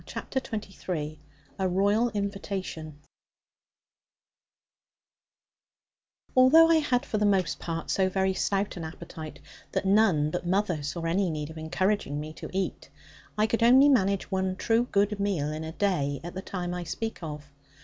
CHAPTER 0.07 0.39
XXIII 0.43 1.19
A 1.59 1.67
ROYAL 1.69 2.09
INVITATION 2.15 2.97
Although 6.35 6.69
I 6.71 6.77
had, 6.77 7.05
for 7.05 7.19
the 7.19 7.25
most 7.27 7.59
part, 7.59 7.91
so 7.91 8.09
very 8.09 8.33
stout 8.33 8.75
an 8.77 8.83
appetite, 8.83 9.37
that 9.73 9.85
none 9.85 10.31
but 10.31 10.43
mother 10.47 10.81
saw 10.81 11.03
any 11.03 11.29
need 11.29 11.51
of 11.51 11.57
encouraging 11.59 12.19
me 12.19 12.33
to 12.33 12.49
eat, 12.51 12.89
I 13.37 13.45
could 13.45 13.61
only 13.61 13.89
manage 13.89 14.31
one 14.31 14.55
true 14.55 14.85
good 14.91 15.19
meal 15.19 15.51
in 15.51 15.63
a 15.63 15.71
day, 15.71 16.19
at 16.23 16.33
the 16.33 16.41
time 16.41 16.73
I 16.73 16.83
speak 16.83 17.21
of. 17.21 17.51